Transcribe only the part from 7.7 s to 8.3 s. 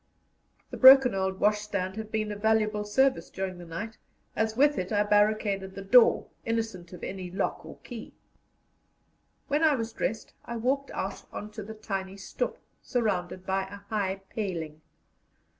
key.